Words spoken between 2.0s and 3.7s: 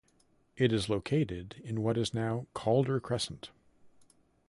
now Calder Crescent.